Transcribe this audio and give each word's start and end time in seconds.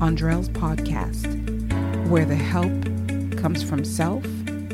Andrell's 0.00 0.48
podcast, 0.50 1.26
where 2.08 2.24
the 2.24 2.36
help 2.36 2.70
comes 3.36 3.64
from 3.64 3.84
self 3.84 4.24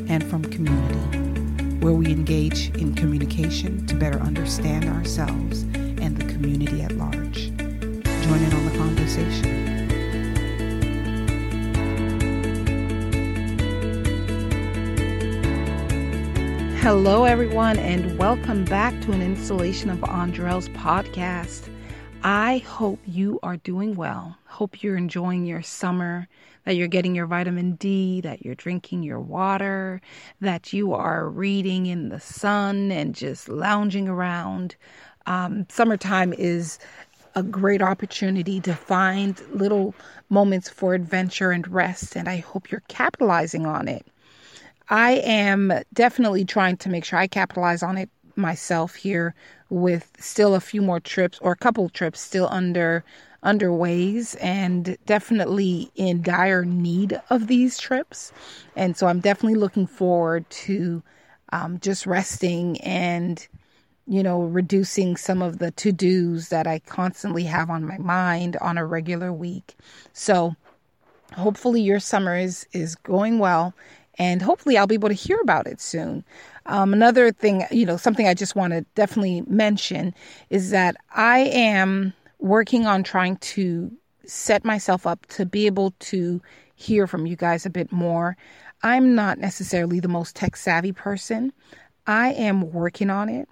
and 0.07 0.23
from 0.23 0.43
community, 0.43 1.79
where 1.83 1.93
we 1.93 2.11
engage 2.11 2.69
in 2.75 2.93
communication 2.93 3.87
to 3.87 3.95
better 3.95 4.19
understand 4.19 4.85
ourselves 4.85 5.63
and 5.73 6.15
the 6.15 6.31
community 6.31 6.83
at 6.83 6.91
large. 6.91 7.47
Join 7.57 8.39
in 8.39 8.53
on 8.53 8.65
the 8.65 8.77
conversation. 8.77 9.65
Hello, 16.77 17.23
everyone, 17.23 17.79
and 17.79 18.19
welcome 18.19 18.63
back 18.65 18.93
to 19.01 19.11
an 19.11 19.23
installation 19.23 19.89
of 19.89 20.03
Andrell's 20.03 20.69
podcast. 20.69 21.67
I 22.21 22.59
hope 22.59 22.99
you 23.07 23.39
are 23.41 23.57
doing 23.57 23.95
well. 23.95 24.37
Hope 24.55 24.81
you're 24.81 24.95
enjoying 24.95 25.45
your 25.45 25.61
summer, 25.61 26.29
that 26.63 26.77
you're 26.77 26.87
getting 26.87 27.13
your 27.13 27.25
vitamin 27.25 27.75
D, 27.75 28.21
that 28.21 28.45
you're 28.45 28.55
drinking 28.55 29.03
your 29.03 29.19
water, 29.19 29.99
that 30.39 30.71
you 30.71 30.93
are 30.93 31.29
reading 31.29 31.87
in 31.87 32.07
the 32.07 32.21
sun 32.21 32.89
and 32.89 33.13
just 33.13 33.49
lounging 33.49 34.07
around. 34.07 34.77
Um, 35.25 35.65
summertime 35.67 36.31
is 36.31 36.79
a 37.35 37.43
great 37.43 37.81
opportunity 37.81 38.61
to 38.61 38.73
find 38.73 39.37
little 39.51 39.93
moments 40.29 40.69
for 40.69 40.93
adventure 40.93 41.51
and 41.51 41.67
rest, 41.67 42.15
and 42.15 42.29
I 42.29 42.37
hope 42.37 42.71
you're 42.71 42.83
capitalizing 42.87 43.65
on 43.65 43.89
it. 43.89 44.07
I 44.87 45.15
am 45.25 45.73
definitely 45.93 46.45
trying 46.45 46.77
to 46.77 46.87
make 46.87 47.03
sure 47.03 47.19
I 47.19 47.27
capitalize 47.27 47.83
on 47.83 47.97
it 47.97 48.09
myself 48.37 48.95
here 48.95 49.35
with 49.69 50.13
still 50.17 50.55
a 50.55 50.61
few 50.61 50.81
more 50.81 51.01
trips 51.01 51.39
or 51.39 51.51
a 51.51 51.57
couple 51.57 51.89
trips 51.89 52.21
still 52.21 52.47
under 52.49 53.03
underways 53.45 54.35
and 54.41 54.97
definitely 55.05 55.91
in 55.95 56.21
dire 56.21 56.65
need 56.65 57.21
of 57.29 57.47
these 57.47 57.77
trips. 57.77 58.33
And 58.75 58.97
so 58.97 59.07
I'm 59.07 59.19
definitely 59.19 59.59
looking 59.59 59.87
forward 59.87 60.49
to 60.49 61.03
um, 61.53 61.79
just 61.79 62.05
resting 62.05 62.81
and, 62.81 63.47
you 64.07 64.23
know, 64.23 64.41
reducing 64.41 65.15
some 65.15 65.41
of 65.41 65.59
the 65.59 65.71
to 65.71 65.91
dos 65.91 66.49
that 66.49 66.67
I 66.67 66.79
constantly 66.79 67.43
have 67.43 67.69
on 67.69 67.85
my 67.85 67.97
mind 67.99 68.57
on 68.57 68.77
a 68.77 68.85
regular 68.85 69.31
week. 69.31 69.75
So 70.11 70.55
hopefully 71.33 71.81
your 71.81 71.99
summer 71.99 72.35
is, 72.35 72.67
is 72.73 72.95
going 72.95 73.39
well 73.39 73.73
and 74.17 74.41
hopefully 74.41 74.77
I'll 74.77 74.87
be 74.87 74.95
able 74.95 75.09
to 75.09 75.15
hear 75.15 75.37
about 75.41 75.67
it 75.67 75.79
soon. 75.79 76.23
Um, 76.67 76.93
another 76.93 77.31
thing, 77.31 77.65
you 77.69 77.85
know, 77.85 77.97
something 77.97 78.27
I 78.27 78.33
just 78.33 78.55
want 78.55 78.73
to 78.73 78.81
definitely 78.95 79.41
mention 79.41 80.15
is 80.49 80.71
that 80.71 80.95
I 81.11 81.39
am 81.39 82.13
working 82.45 82.85
on 82.85 83.03
trying 83.03 83.37
to 83.37 83.91
set 84.25 84.63
myself 84.63 85.07
up 85.07 85.25
to 85.25 85.45
be 85.45 85.65
able 85.65 85.91
to 85.99 86.39
hear 86.75 87.07
from 87.07 87.25
you 87.25 87.35
guys 87.35 87.65
a 87.65 87.71
bit 87.71 87.91
more. 87.91 88.37
I'm 88.83 89.15
not 89.15 89.39
necessarily 89.39 89.99
the 89.99 90.07
most 90.07 90.35
tech 90.35 90.55
savvy 90.55 90.91
person. 90.91 91.51
I 92.05 92.33
am 92.33 92.71
working 92.71 93.09
on 93.09 93.29
it. 93.29 93.49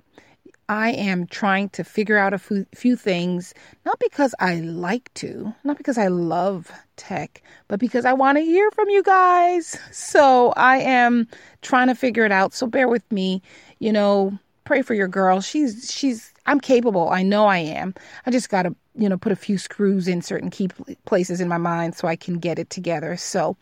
I 0.69 0.91
am 0.91 1.25
trying 1.25 1.69
to 1.69 1.83
figure 1.83 2.17
out 2.17 2.33
a 2.33 2.38
few, 2.38 2.95
things, 2.95 3.53
not 3.83 3.97
because 4.00 4.35
I 4.39 4.55
like 4.61 5.11
to, 5.16 5.53
not 5.63 5.78
because 5.78 5.97
I 5.97 6.07
love 6.07 6.72
tech, 6.95 7.41
but 7.67 7.80
because 7.80 8.05
I 8.05 8.13
want 8.13 8.38
to 8.38 8.44
hear 8.44 8.69
from 8.72 8.89
you 8.89 9.03
guys. 9.03 9.78
So 9.91 10.53
I 10.55 10.78
am 10.78 11.28
trying 11.63 11.88
to 11.88 11.95
figure 11.95 12.25
it 12.25 12.31
out. 12.31 12.53
So 12.53 12.67
bear 12.67 12.88
with 12.88 13.11
me. 13.11 13.41
You 13.80 13.91
know, 13.91 14.38
pray 14.66 14.83
for 14.83 14.94
your 14.94 15.09
girl. 15.09 15.41
She's, 15.41 15.91
she's, 15.91 16.33
I'm 16.45 16.59
capable. 16.59 17.09
I 17.09 17.23
know 17.23 17.47
I 17.47 17.59
am. 17.59 17.94
I 18.25 18.31
just 18.31 18.49
got 18.49 18.63
to, 18.63 18.75
you 18.95 19.08
know, 19.08 19.17
put 19.17 19.31
a 19.31 19.36
few 19.38 19.58
screws 19.58 20.08
in 20.08 20.22
certain 20.22 20.50
key 20.50 20.69
places 21.05 21.39
in 21.41 21.47
my 21.47 21.58
mind 21.58 21.95
so 21.95 22.08
I 22.08 22.16
can 22.16 22.39
get 22.39 22.59
it 22.59 22.69
together. 22.69 23.16
So 23.17 23.55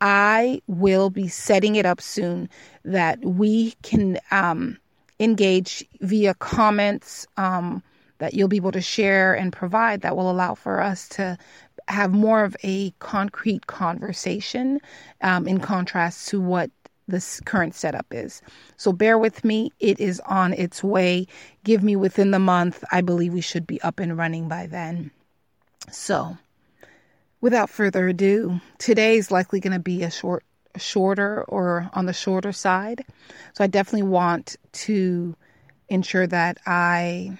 I 0.00 0.60
will 0.66 1.10
be 1.10 1.28
setting 1.28 1.76
it 1.76 1.86
up 1.86 2.00
soon 2.00 2.48
that 2.84 3.24
we 3.24 3.72
can, 3.82 4.18
um, 4.30 4.78
engage 5.18 5.84
via 6.00 6.34
comments 6.34 7.26
um, 7.36 7.82
that 8.18 8.34
you'll 8.34 8.48
be 8.48 8.56
able 8.56 8.72
to 8.72 8.80
share 8.80 9.34
and 9.34 9.52
provide 9.52 10.02
that 10.02 10.16
will 10.16 10.30
allow 10.30 10.54
for 10.54 10.82
us 10.82 11.08
to 11.08 11.38
have 11.88 12.12
more 12.12 12.44
of 12.44 12.56
a 12.62 12.90
concrete 12.98 13.66
conversation 13.66 14.80
um, 15.22 15.46
in 15.46 15.60
contrast 15.60 16.28
to 16.28 16.40
what 16.40 16.70
this 17.08 17.40
current 17.40 17.74
setup 17.74 18.06
is. 18.10 18.42
So 18.76 18.92
bear 18.92 19.18
with 19.18 19.44
me. 19.44 19.70
It 19.78 20.00
is 20.00 20.20
on 20.20 20.52
its 20.52 20.82
way. 20.82 21.26
Give 21.64 21.82
me 21.82 21.96
within 21.96 22.30
the 22.30 22.38
month. 22.38 22.82
I 22.90 23.00
believe 23.00 23.32
we 23.32 23.40
should 23.40 23.66
be 23.66 23.80
up 23.82 24.00
and 24.00 24.16
running 24.16 24.48
by 24.48 24.66
then. 24.66 25.10
So 25.90 26.36
without 27.40 27.70
further 27.70 28.08
ado, 28.08 28.60
today 28.78 29.16
is 29.16 29.30
likely 29.30 29.60
going 29.60 29.72
to 29.72 29.78
be 29.78 30.02
a 30.02 30.10
short 30.10 30.44
shorter 30.76 31.42
or 31.44 31.88
on 31.94 32.06
the 32.06 32.12
shorter 32.12 32.52
side. 32.52 33.04
So 33.54 33.64
I 33.64 33.66
definitely 33.66 34.08
want 34.08 34.56
to 34.72 35.34
ensure 35.88 36.26
that 36.26 36.58
I 36.66 37.38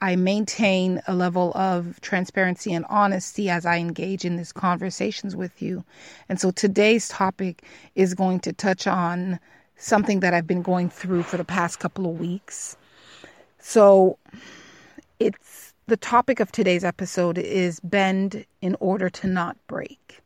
I 0.00 0.14
maintain 0.16 1.02
a 1.08 1.14
level 1.14 1.52
of 1.56 2.00
transparency 2.00 2.72
and 2.72 2.84
honesty 2.88 3.50
as 3.50 3.66
I 3.66 3.78
engage 3.78 4.24
in 4.24 4.36
these 4.36 4.52
conversations 4.52 5.34
with 5.34 5.60
you. 5.60 5.84
And 6.28 6.40
so 6.40 6.50
today's 6.50 7.08
topic 7.08 7.64
is 7.96 8.14
going 8.14 8.40
to 8.40 8.52
touch 8.52 8.86
on 8.86 9.40
something 9.76 10.20
that 10.20 10.34
I've 10.34 10.46
been 10.46 10.62
going 10.62 10.88
through 10.88 11.24
for 11.24 11.36
the 11.36 11.44
past 11.44 11.80
couple 11.80 12.08
of 12.08 12.20
weeks. 12.20 12.76
So 13.58 14.18
it's 15.18 15.72
the 15.88 15.96
topic 15.96 16.38
of 16.38 16.52
today's 16.52 16.84
episode 16.84 17.38
is 17.38 17.80
bend 17.80 18.44
in 18.60 18.76
order 18.78 19.10
to 19.10 19.26
not 19.26 19.56
break. 19.66 20.20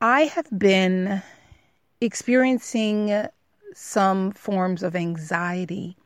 I 0.00 0.22
have 0.22 0.46
been 0.58 1.22
experiencing 2.00 3.26
some 3.74 4.30
forms 4.30 4.82
of 4.82 4.96
anxiety 4.96 5.96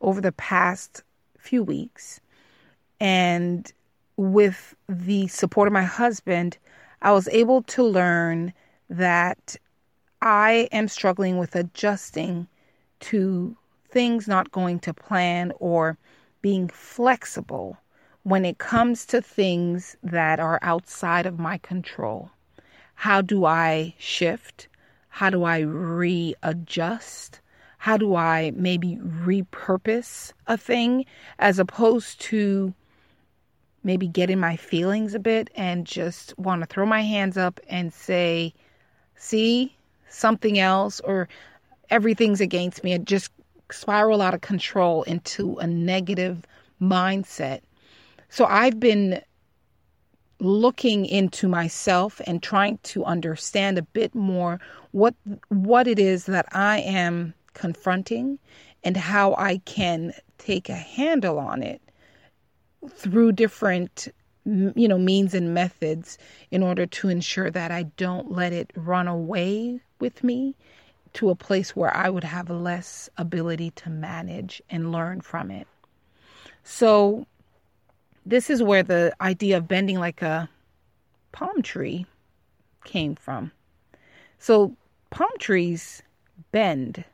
over 0.00 0.20
the 0.20 0.32
past 0.32 1.02
few 1.40 1.62
weeks. 1.62 2.20
And 3.00 3.72
with 4.16 4.74
the 4.88 5.26
support 5.28 5.66
of 5.66 5.72
my 5.72 5.84
husband, 5.84 6.58
I 7.02 7.12
was 7.12 7.28
able 7.28 7.62
to 7.62 7.82
learn 7.82 8.52
that 8.88 9.56
I 10.20 10.68
am 10.70 10.88
struggling 10.88 11.38
with 11.38 11.56
adjusting 11.56 12.46
to 13.00 13.56
things 13.88 14.28
not 14.28 14.52
going 14.52 14.78
to 14.80 14.92
plan 14.92 15.52
or 15.58 15.96
being 16.42 16.68
flexible 16.68 17.78
when 18.22 18.44
it 18.44 18.58
comes 18.58 19.06
to 19.06 19.22
things 19.22 19.96
that 20.02 20.38
are 20.38 20.58
outside 20.62 21.24
of 21.24 21.38
my 21.38 21.56
control. 21.58 22.30
How 22.94 23.22
do 23.22 23.46
I 23.46 23.94
shift? 23.98 24.68
How 25.08 25.30
do 25.30 25.44
I 25.44 25.60
readjust? 25.60 27.39
How 27.80 27.96
do 27.96 28.14
I 28.14 28.52
maybe 28.54 28.98
repurpose 29.02 30.34
a 30.46 30.58
thing 30.58 31.06
as 31.38 31.58
opposed 31.58 32.20
to 32.20 32.74
maybe 33.82 34.06
getting 34.06 34.38
my 34.38 34.54
feelings 34.54 35.14
a 35.14 35.18
bit 35.18 35.48
and 35.54 35.86
just 35.86 36.38
want 36.38 36.60
to 36.60 36.66
throw 36.66 36.84
my 36.84 37.00
hands 37.00 37.38
up 37.38 37.58
and 37.70 37.90
say, 37.90 38.52
see, 39.16 39.74
something 40.10 40.58
else 40.58 41.00
or 41.00 41.26
everything's 41.88 42.42
against 42.42 42.84
me 42.84 42.92
and 42.92 43.06
just 43.06 43.32
spiral 43.70 44.20
out 44.20 44.34
of 44.34 44.42
control 44.42 45.02
into 45.04 45.56
a 45.56 45.66
negative 45.66 46.44
mindset. 46.82 47.62
So 48.28 48.44
I've 48.44 48.78
been 48.78 49.22
looking 50.38 51.06
into 51.06 51.48
myself 51.48 52.20
and 52.26 52.42
trying 52.42 52.78
to 52.82 53.06
understand 53.06 53.78
a 53.78 53.82
bit 53.82 54.14
more 54.14 54.60
what 54.90 55.14
what 55.48 55.88
it 55.88 55.98
is 55.98 56.26
that 56.26 56.46
I 56.52 56.80
am 56.80 57.32
confronting 57.54 58.38
and 58.82 58.96
how 58.96 59.34
I 59.34 59.58
can 59.58 60.12
take 60.38 60.68
a 60.68 60.74
handle 60.74 61.38
on 61.38 61.62
it 61.62 61.80
through 62.88 63.32
different 63.32 64.08
you 64.46 64.88
know 64.88 64.98
means 64.98 65.34
and 65.34 65.52
methods 65.52 66.16
in 66.50 66.62
order 66.62 66.86
to 66.86 67.08
ensure 67.08 67.50
that 67.50 67.70
I 67.70 67.82
don't 67.82 68.32
let 68.32 68.52
it 68.52 68.72
run 68.74 69.06
away 69.06 69.80
with 70.00 70.24
me 70.24 70.56
to 71.12 71.28
a 71.28 71.34
place 71.34 71.76
where 71.76 71.94
I 71.94 72.08
would 72.08 72.24
have 72.24 72.48
less 72.48 73.10
ability 73.18 73.72
to 73.72 73.90
manage 73.90 74.62
and 74.70 74.92
learn 74.92 75.20
from 75.20 75.50
it. 75.50 75.66
So 76.62 77.26
this 78.24 78.48
is 78.48 78.62
where 78.62 78.82
the 78.82 79.14
idea 79.20 79.56
of 79.56 79.68
bending 79.68 79.98
like 79.98 80.22
a 80.22 80.48
palm 81.32 81.62
tree 81.62 82.06
came 82.84 83.14
from. 83.14 83.52
So, 84.38 84.76
palm 85.10 85.30
trees 85.38 86.02
bend, 86.52 87.04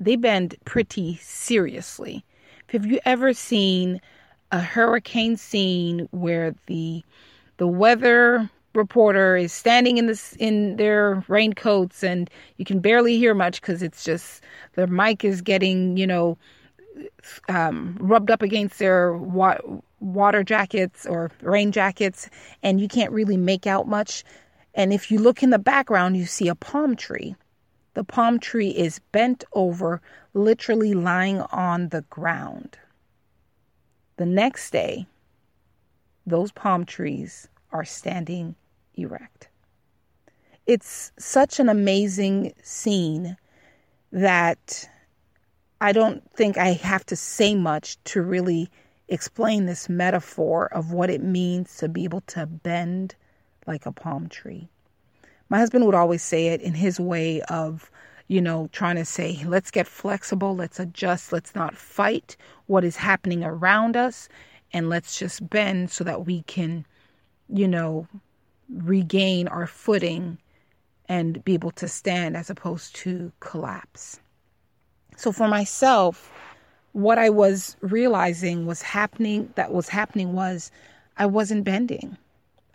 they 0.00 0.16
bend 0.16 0.56
pretty 0.64 1.16
seriously. 1.16 2.24
Have 2.68 2.86
you 2.86 3.00
ever 3.04 3.32
seen 3.32 4.00
a 4.52 4.60
hurricane 4.60 5.36
scene 5.36 6.08
where 6.10 6.54
the 6.66 7.02
the 7.56 7.66
weather 7.66 8.48
reporter 8.74 9.36
is 9.36 9.52
standing 9.52 9.98
in 9.98 10.06
this 10.06 10.34
in 10.34 10.76
their 10.76 11.24
raincoats 11.28 12.04
and 12.04 12.30
you 12.56 12.64
can 12.64 12.78
barely 12.80 13.16
hear 13.16 13.34
much 13.34 13.60
because 13.60 13.82
it's 13.82 14.04
just 14.04 14.42
their 14.74 14.86
mic 14.86 15.24
is 15.24 15.42
getting 15.42 15.96
you 15.96 16.06
know 16.06 16.38
um, 17.48 17.96
rubbed 18.00 18.30
up 18.30 18.42
against 18.42 18.78
their 18.78 19.12
wa- 19.16 19.58
water 20.00 20.42
jackets 20.42 21.06
or 21.06 21.30
rain 21.42 21.72
jackets, 21.72 22.28
and 22.62 22.80
you 22.80 22.88
can't 22.88 23.12
really 23.12 23.36
make 23.36 23.66
out 23.66 23.88
much. 23.88 24.24
And 24.74 24.92
if 24.92 25.10
you 25.10 25.18
look 25.18 25.42
in 25.42 25.50
the 25.50 25.58
background, 25.58 26.16
you 26.16 26.26
see 26.26 26.48
a 26.48 26.54
palm 26.54 26.96
tree. 26.96 27.34
The 27.98 28.04
palm 28.04 28.38
tree 28.38 28.68
is 28.68 29.00
bent 29.10 29.42
over, 29.54 30.00
literally 30.32 30.94
lying 30.94 31.40
on 31.40 31.88
the 31.88 32.02
ground. 32.02 32.78
The 34.18 34.24
next 34.24 34.70
day, 34.70 35.08
those 36.24 36.52
palm 36.52 36.84
trees 36.84 37.48
are 37.72 37.84
standing 37.84 38.54
erect. 38.94 39.48
It's 40.64 41.10
such 41.18 41.58
an 41.58 41.68
amazing 41.68 42.54
scene 42.62 43.36
that 44.12 44.88
I 45.80 45.90
don't 45.90 46.22
think 46.36 46.56
I 46.56 46.74
have 46.74 47.04
to 47.06 47.16
say 47.16 47.56
much 47.56 47.98
to 48.04 48.22
really 48.22 48.70
explain 49.08 49.66
this 49.66 49.88
metaphor 49.88 50.72
of 50.72 50.92
what 50.92 51.10
it 51.10 51.24
means 51.24 51.76
to 51.78 51.88
be 51.88 52.04
able 52.04 52.20
to 52.28 52.46
bend 52.46 53.16
like 53.66 53.86
a 53.86 53.92
palm 53.92 54.28
tree. 54.28 54.68
My 55.48 55.58
husband 55.58 55.86
would 55.86 55.94
always 55.94 56.22
say 56.22 56.48
it 56.48 56.60
in 56.60 56.74
his 56.74 57.00
way 57.00 57.40
of, 57.42 57.90
you 58.28 58.40
know, 58.40 58.68
trying 58.72 58.96
to 58.96 59.04
say, 59.04 59.42
let's 59.46 59.70
get 59.70 59.86
flexible, 59.86 60.54
let's 60.54 60.78
adjust, 60.78 61.32
let's 61.32 61.54
not 61.54 61.76
fight 61.76 62.36
what 62.66 62.84
is 62.84 62.96
happening 62.96 63.42
around 63.42 63.96
us, 63.96 64.28
and 64.72 64.90
let's 64.90 65.18
just 65.18 65.48
bend 65.48 65.90
so 65.90 66.04
that 66.04 66.26
we 66.26 66.42
can, 66.42 66.84
you 67.48 67.66
know, 67.66 68.06
regain 68.68 69.48
our 69.48 69.66
footing 69.66 70.38
and 71.08 71.42
be 71.44 71.54
able 71.54 71.70
to 71.70 71.88
stand 71.88 72.36
as 72.36 72.50
opposed 72.50 72.94
to 72.96 73.32
collapse. 73.40 74.20
So 75.16 75.32
for 75.32 75.48
myself, 75.48 76.30
what 76.92 77.18
I 77.18 77.30
was 77.30 77.76
realizing 77.80 78.66
was 78.66 78.82
happening 78.82 79.50
that 79.54 79.72
was 79.72 79.88
happening 79.88 80.34
was 80.34 80.70
I 81.16 81.26
wasn't 81.26 81.64
bending. 81.64 82.18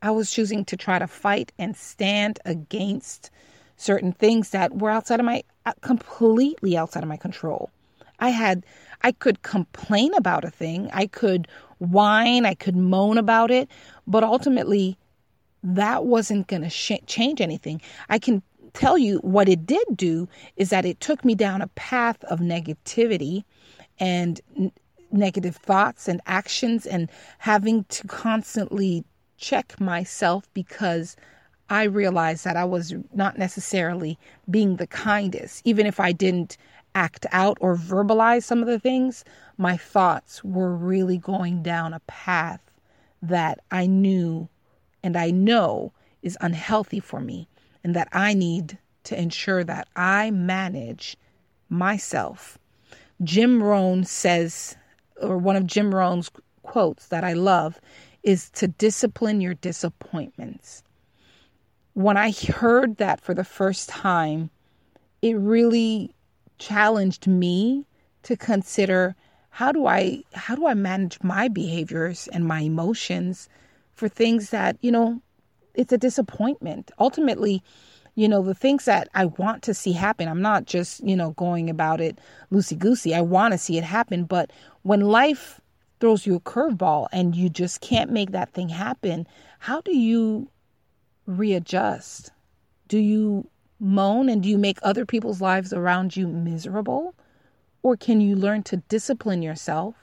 I 0.03 0.11
was 0.11 0.31
choosing 0.31 0.65
to 0.65 0.75
try 0.75 1.00
to 1.00 1.07
fight 1.07 1.53
and 1.57 1.77
stand 1.77 2.39
against 2.44 3.31
certain 3.77 4.11
things 4.11 4.50
that 4.50 4.77
were 4.77 4.89
outside 4.89 5.21
of 5.21 5.25
my 5.25 5.44
uh, 5.65 5.71
completely 5.79 6.75
outside 6.75 7.03
of 7.03 7.09
my 7.09 7.15
control. 7.15 7.71
I 8.19 8.29
had 8.29 8.65
I 9.01 9.13
could 9.13 9.44
complain 9.44 10.13
about 10.13 10.44
a 10.44 10.51
thing, 10.51 10.89
I 10.94 11.07
could 11.07 11.47
whine, 11.77 12.45
I 12.45 12.53
could 12.53 12.75
moan 12.75 13.17
about 13.17 13.50
it, 13.50 13.69
but 14.05 14.25
ultimately 14.25 14.97
that 15.63 16.03
wasn't 16.06 16.47
going 16.47 16.63
to 16.63 16.69
sh- 16.69 17.07
change 17.07 17.39
anything. 17.39 17.81
I 18.09 18.19
can 18.19 18.44
tell 18.73 18.97
you 18.97 19.19
what 19.19 19.47
it 19.47 19.65
did 19.65 19.85
do 19.95 20.27
is 20.57 20.69
that 20.69 20.85
it 20.85 20.99
took 20.99 21.23
me 21.23 21.33
down 21.33 21.61
a 21.61 21.67
path 21.67 22.21
of 22.25 22.39
negativity 22.39 23.45
and 23.99 24.41
n- 24.57 24.71
negative 25.11 25.56
thoughts 25.56 26.09
and 26.09 26.19
actions 26.25 26.85
and 26.85 27.09
having 27.38 27.85
to 27.85 28.06
constantly 28.07 29.06
check 29.44 29.80
myself 29.80 30.48
because 30.54 31.18
I 31.69 31.84
realized 31.84 32.45
that 32.45 32.56
I 32.56 32.63
was 32.63 32.94
not 33.13 33.38
necessarily 33.38 34.18
being 34.50 34.78
the 34.78 34.88
kindest. 34.88 35.62
Even 35.66 35.86
if 35.86 36.00
I 36.00 36.13
didn't 36.13 36.57
act 36.95 37.25
out 37.31 37.57
or 37.60 37.75
verbalize 37.75 38.44
some 38.44 38.62
of 38.62 38.68
the 38.68 38.80
things, 38.80 39.25
my 39.57 39.75
thoughts 39.75 40.44
were 40.44 40.74
really 40.74 41.18
going 41.18 41.62
down 41.62 41.94
a 41.94 42.00
path 42.01 42.62
that 43.22 43.60
I 43.69 43.86
knew 43.86 44.48
and 45.04 45.18
I 45.18 45.31
know 45.31 45.92
is 46.22 46.38
unhealthy 46.40 47.01
for 47.01 47.19
me, 47.19 47.50
and 47.84 47.94
that 47.94 48.07
I 48.13 48.34
need 48.34 48.78
to 49.04 49.19
ensure 49.19 49.66
that 49.66 49.90
I 49.98 50.31
manage 50.31 51.18
myself. 51.68 52.57
Jim 53.22 53.62
Rohn 53.62 54.06
says, 54.06 54.78
or 55.22 55.38
one 55.38 55.57
of 55.57 55.68
Jim 55.68 55.94
Rohn's 55.94 56.31
quotes 56.62 57.07
that 57.07 57.25
I 57.25 57.34
love 57.34 57.81
is 58.23 58.49
to 58.51 58.67
discipline 58.67 59.41
your 59.41 59.53
disappointments. 59.55 60.83
When 61.93 62.17
I 62.17 62.31
heard 62.31 62.97
that 62.97 63.21
for 63.21 63.33
the 63.33 63.43
first 63.43 63.89
time, 63.89 64.49
it 65.21 65.37
really 65.37 66.15
challenged 66.57 67.27
me 67.27 67.85
to 68.23 68.35
consider 68.35 69.15
how 69.49 69.71
do 69.71 69.85
I 69.85 70.23
how 70.33 70.55
do 70.55 70.65
I 70.65 70.73
manage 70.73 71.21
my 71.21 71.47
behaviors 71.47 72.27
and 72.29 72.45
my 72.45 72.61
emotions 72.61 73.49
for 73.91 74.09
things 74.09 74.49
that, 74.49 74.77
you 74.81 74.91
know, 74.91 75.21
it's 75.75 75.93
a 75.93 75.97
disappointment. 75.97 76.91
Ultimately, 76.99 77.61
you 78.15 78.27
know, 78.27 78.41
the 78.41 78.55
things 78.55 78.85
that 78.85 79.09
I 79.13 79.25
want 79.25 79.63
to 79.63 79.73
see 79.73 79.91
happen, 79.91 80.27
I'm 80.27 80.41
not 80.41 80.65
just, 80.65 81.03
you 81.03 81.15
know, 81.15 81.31
going 81.31 81.69
about 81.69 82.01
it 82.01 82.17
loosey 82.51 82.77
goosey. 82.77 83.13
I 83.13 83.21
want 83.21 83.51
to 83.51 83.57
see 83.57 83.77
it 83.77 83.83
happen. 83.83 84.23
But 84.23 84.51
when 84.81 85.01
life 85.01 85.59
throws 86.03 86.25
you 86.25 86.35
a 86.35 86.39
curveball 86.41 87.07
and 87.13 87.33
you 87.33 87.47
just 87.47 87.79
can't 87.79 88.11
make 88.11 88.31
that 88.31 88.51
thing 88.51 88.67
happen, 88.67 89.25
how 89.59 89.79
do 89.79 89.95
you 89.95 90.50
readjust? 91.25 92.29
Do 92.89 92.97
you 92.97 93.47
moan 93.79 94.27
and 94.27 94.44
do 94.44 94.50
you 94.50 94.57
make 94.57 94.79
other 94.83 95.05
people's 95.05 95.39
lives 95.39 95.71
around 95.71 96.17
you 96.17 96.27
miserable? 96.27 97.15
Or 97.83 97.95
can 97.95 98.19
you 98.19 98.35
learn 98.35 98.63
to 98.63 98.83
discipline 98.89 99.41
yourself 99.41 99.95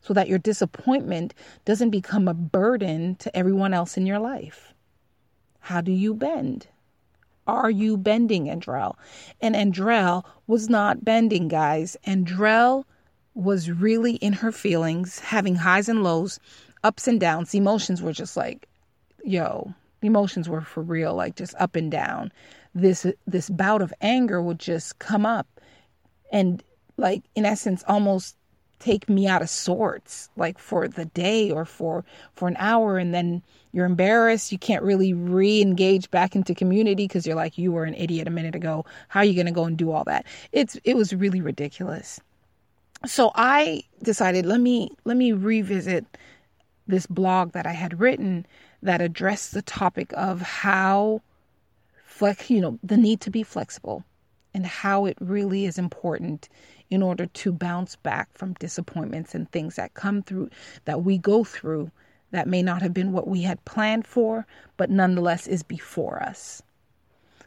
so 0.00 0.14
that 0.14 0.28
your 0.28 0.38
disappointment 0.38 1.34
doesn't 1.64 1.90
become 1.90 2.28
a 2.28 2.34
burden 2.34 3.16
to 3.16 3.36
everyone 3.36 3.74
else 3.74 3.96
in 3.96 4.06
your 4.06 4.20
life? 4.20 4.72
How 5.58 5.80
do 5.80 5.90
you 5.90 6.14
bend? 6.14 6.68
Are 7.48 7.72
you 7.72 7.96
bending, 7.96 8.44
Andrell? 8.44 8.94
And 9.40 9.56
Andrell 9.56 10.22
was 10.46 10.68
not 10.68 11.04
bending, 11.04 11.48
guys. 11.48 11.96
Andrell 12.06 12.84
was 13.34 13.70
really 13.70 14.14
in 14.16 14.32
her 14.32 14.52
feelings, 14.52 15.18
having 15.18 15.54
highs 15.54 15.88
and 15.88 16.02
lows, 16.02 16.40
ups 16.82 17.06
and 17.06 17.20
downs. 17.20 17.50
The 17.50 17.58
emotions 17.58 18.02
were 18.02 18.12
just 18.12 18.36
like, 18.36 18.68
yo, 19.24 19.74
the 20.00 20.06
emotions 20.06 20.48
were 20.48 20.62
for 20.62 20.82
real, 20.82 21.14
like 21.14 21.36
just 21.36 21.54
up 21.58 21.76
and 21.76 21.90
down. 21.90 22.32
This 22.74 23.06
this 23.26 23.50
bout 23.50 23.82
of 23.82 23.92
anger 24.00 24.40
would 24.42 24.58
just 24.58 24.98
come 24.98 25.26
up 25.26 25.46
and 26.32 26.62
like 26.96 27.22
in 27.34 27.44
essence 27.44 27.82
almost 27.88 28.36
take 28.78 29.08
me 29.08 29.26
out 29.26 29.42
of 29.42 29.50
sorts 29.50 30.30
like 30.36 30.58
for 30.58 30.88
the 30.88 31.04
day 31.04 31.50
or 31.50 31.64
for 31.64 32.04
for 32.32 32.48
an 32.48 32.56
hour. 32.58 32.96
And 32.96 33.12
then 33.12 33.42
you're 33.72 33.86
embarrassed. 33.86 34.52
You 34.52 34.58
can't 34.58 34.82
really 34.82 35.12
re-engage 35.12 36.10
back 36.10 36.34
into 36.34 36.54
community 36.54 37.04
because 37.04 37.26
you're 37.26 37.36
like 37.36 37.58
you 37.58 37.72
were 37.72 37.84
an 37.84 37.94
idiot 37.94 38.26
a 38.28 38.30
minute 38.30 38.54
ago. 38.54 38.86
How 39.08 39.20
are 39.20 39.24
you 39.24 39.34
going 39.34 39.46
to 39.46 39.52
go 39.52 39.64
and 39.64 39.76
do 39.76 39.90
all 39.90 40.04
that? 40.04 40.26
It's 40.52 40.76
it 40.84 40.96
was 40.96 41.12
really 41.12 41.40
ridiculous 41.40 42.20
so 43.06 43.30
i 43.34 43.82
decided 44.02 44.46
let 44.46 44.60
me 44.60 44.90
let 45.04 45.16
me 45.16 45.32
revisit 45.32 46.04
this 46.86 47.06
blog 47.06 47.52
that 47.52 47.66
i 47.66 47.72
had 47.72 48.00
written 48.00 48.46
that 48.82 49.00
addressed 49.00 49.52
the 49.52 49.62
topic 49.62 50.12
of 50.16 50.40
how 50.40 51.20
flex 52.04 52.50
you 52.50 52.60
know 52.60 52.78
the 52.82 52.96
need 52.96 53.20
to 53.20 53.30
be 53.30 53.42
flexible 53.42 54.04
and 54.52 54.66
how 54.66 55.06
it 55.06 55.16
really 55.20 55.64
is 55.64 55.78
important 55.78 56.48
in 56.90 57.02
order 57.02 57.26
to 57.26 57.52
bounce 57.52 57.94
back 57.96 58.28
from 58.34 58.52
disappointments 58.54 59.34
and 59.34 59.50
things 59.50 59.76
that 59.76 59.94
come 59.94 60.22
through 60.22 60.50
that 60.84 61.04
we 61.04 61.16
go 61.16 61.44
through 61.44 61.90
that 62.32 62.48
may 62.48 62.62
not 62.62 62.82
have 62.82 62.94
been 62.94 63.12
what 63.12 63.28
we 63.28 63.42
had 63.42 63.64
planned 63.64 64.06
for, 64.06 64.46
but 64.76 64.90
nonetheless 64.90 65.46
is 65.46 65.62
before 65.62 66.22
us. 66.22 66.62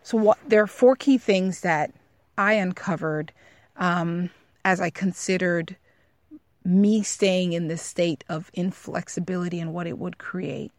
So, 0.02 0.18
what, 0.18 0.38
there 0.48 0.62
are 0.62 0.68
four 0.68 0.96
key 0.96 1.18
things 1.18 1.62
that 1.62 1.94
I 2.38 2.54
uncovered 2.54 3.32
um, 3.78 4.30
as 4.66 4.80
I 4.80 4.90
considered 4.90 5.76
me 6.66 7.04
staying 7.04 7.54
in 7.54 7.68
this 7.68 7.82
state 7.82 8.24
of 8.30 8.50
inflexibility 8.54 9.60
and 9.60 9.74
what 9.74 9.88
it 9.88 9.98
would 9.98 10.18
create. 10.18 10.72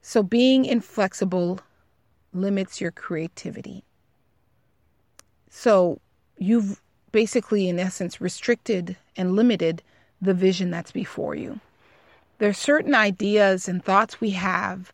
So, 0.00 0.22
being 0.22 0.64
inflexible 0.64 1.60
limits 2.32 2.80
your 2.80 2.90
creativity. 2.90 3.84
So, 5.48 6.00
you've 6.38 6.80
basically, 7.12 7.68
in 7.68 7.78
essence, 7.78 8.20
restricted 8.20 8.96
and 9.16 9.36
limited 9.36 9.82
the 10.20 10.34
vision 10.34 10.70
that's 10.70 10.92
before 10.92 11.34
you. 11.34 11.60
There 12.38 12.48
are 12.48 12.54
certain 12.54 12.94
ideas 12.94 13.68
and 13.68 13.84
thoughts 13.84 14.20
we 14.20 14.30
have. 14.30 14.92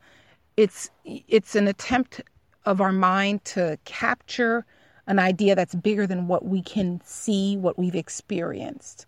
It's 0.57 0.91
it's 1.05 1.55
an 1.55 1.69
attempt 1.69 2.21
of 2.67 2.81
our 2.81 2.93
mind 2.93 3.45
to 3.47 3.79
capture 3.85 4.67
an 5.09 5.19
idea 5.19 5.55
that's 5.55 5.75
bigger 5.75 6.07
than 6.07 6.29
what 6.29 6.45
we 6.45 6.61
can 6.61 7.01
see, 7.03 7.57
what 7.57 7.79
we've 7.79 7.95
experienced. 7.95 9.07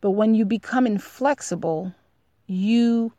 But 0.00 0.10
when 0.10 0.34
you 0.34 0.44
become 0.44 0.88
inflexible, 0.88 1.94
you 2.48 3.12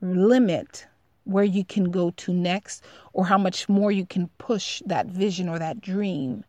limit 0.00 0.86
where 1.24 1.44
you 1.44 1.66
can 1.66 1.90
go 1.90 2.10
to 2.12 2.32
next 2.32 2.82
or 3.12 3.26
how 3.26 3.36
much 3.36 3.68
more 3.68 3.92
you 3.92 4.06
can 4.06 4.28
push 4.38 4.82
that 4.86 5.06
vision 5.06 5.50
or 5.50 5.58
that 5.58 5.82
dream. 5.82 6.44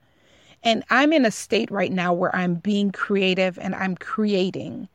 And 0.63 0.85
I'm 0.89 1.11
in 1.11 1.25
a 1.25 1.31
state 1.31 1.69
right 1.69 1.91
now 1.91 2.13
where 2.13 2.33
I'm 2.33 2.55
being 2.55 2.91
creative 2.91 3.59
and 3.59 3.75
I'm 3.75 3.97
creating. 3.97 4.87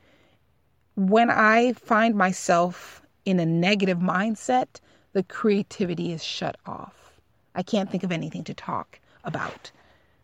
When 0.96 1.30
I 1.30 1.74
find 1.74 2.14
myself 2.14 3.02
in 3.26 3.38
a 3.38 3.44
negative 3.44 3.98
mindset, 3.98 4.80
the 5.12 5.24
creativity 5.24 6.12
is 6.12 6.24
shut 6.24 6.56
off. 6.64 7.20
I 7.54 7.62
can't 7.62 7.90
think 7.90 8.02
of 8.02 8.12
anything 8.12 8.44
to 8.44 8.54
talk 8.54 8.97
about. 9.24 9.70